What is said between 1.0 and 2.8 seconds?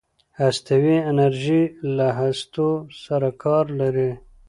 انجنیری له هستو